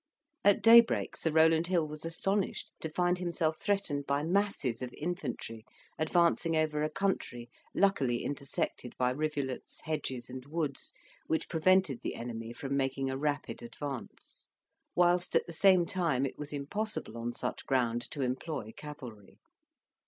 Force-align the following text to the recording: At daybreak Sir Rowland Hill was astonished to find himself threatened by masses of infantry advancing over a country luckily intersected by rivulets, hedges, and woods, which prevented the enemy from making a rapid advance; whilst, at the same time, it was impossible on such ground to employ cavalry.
At 0.43 0.63
daybreak 0.63 1.15
Sir 1.15 1.29
Rowland 1.29 1.67
Hill 1.67 1.87
was 1.87 2.05
astonished 2.05 2.71
to 2.79 2.89
find 2.89 3.19
himself 3.19 3.59
threatened 3.61 4.07
by 4.07 4.23
masses 4.23 4.81
of 4.81 4.91
infantry 4.97 5.63
advancing 5.99 6.55
over 6.57 6.81
a 6.81 6.89
country 6.89 7.51
luckily 7.75 8.23
intersected 8.23 8.97
by 8.97 9.11
rivulets, 9.11 9.79
hedges, 9.81 10.27
and 10.27 10.43
woods, 10.47 10.91
which 11.27 11.47
prevented 11.47 12.01
the 12.01 12.15
enemy 12.15 12.51
from 12.51 12.75
making 12.75 13.11
a 13.11 13.17
rapid 13.19 13.61
advance; 13.61 14.47
whilst, 14.95 15.35
at 15.35 15.45
the 15.45 15.53
same 15.53 15.85
time, 15.85 16.25
it 16.25 16.39
was 16.39 16.51
impossible 16.51 17.15
on 17.15 17.31
such 17.31 17.67
ground 17.67 18.01
to 18.09 18.23
employ 18.23 18.73
cavalry. 18.75 19.37